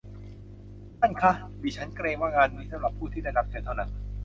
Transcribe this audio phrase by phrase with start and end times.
[0.99, 1.31] ท่านคะ
[1.61, 3.89] ดิฉันเกรงว่างานนี้สำหรับผู้ที่ได้รับเชิญเท่านั้น